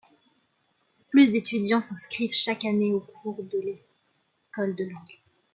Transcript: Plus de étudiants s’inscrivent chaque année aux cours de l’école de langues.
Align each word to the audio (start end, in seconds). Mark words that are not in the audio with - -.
Plus 1.11 1.29
de 1.29 1.35
étudiants 1.35 1.79
s’inscrivent 1.79 2.33
chaque 2.33 2.65
année 2.65 2.91
aux 2.91 3.01
cours 3.01 3.43
de 3.43 3.59
l’école 3.59 4.75
de 4.75 4.85
langues. 4.85 5.19